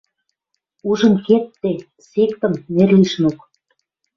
Ужын 0.89 1.13
кердде 1.25 1.71
сектым 2.09 2.53
нер 2.75 2.89
лишнок? 2.97 3.37